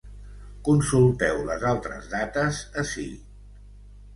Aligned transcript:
Consulteu 0.69 1.43
les 1.49 1.65
altres 1.73 2.09
dates 2.15 2.63
ací. 2.85 3.07